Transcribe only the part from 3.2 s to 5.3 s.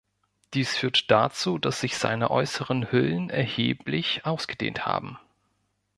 erheblich ausgedehnt haben.